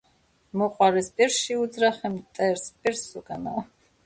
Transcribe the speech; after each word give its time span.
„მოყვარეს 0.61 1.09
პირში 1.19 1.57
უძრახე, 1.65 2.11
მტერს 2.15 2.67
პირს 2.81 3.05
უკანაო”. 3.23 3.65